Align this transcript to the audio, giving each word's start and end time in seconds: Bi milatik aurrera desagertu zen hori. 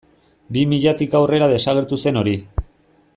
Bi 0.55 0.63
milatik 0.71 1.13
aurrera 1.19 1.51
desagertu 1.53 2.03
zen 2.07 2.21
hori. 2.23 2.37